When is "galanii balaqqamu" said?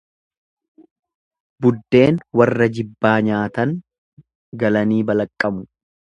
4.65-5.65